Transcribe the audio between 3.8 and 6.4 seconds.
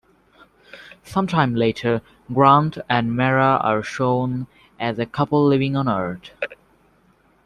shown as a couple living on Earth.